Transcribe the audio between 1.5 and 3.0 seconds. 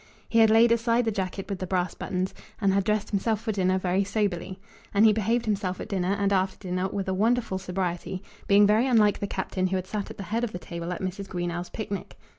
the brass buttons, and had